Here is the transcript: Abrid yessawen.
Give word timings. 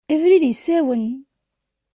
Abrid 0.13 0.43
yessawen. 0.47 1.05